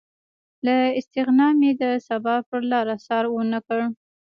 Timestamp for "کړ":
3.67-3.81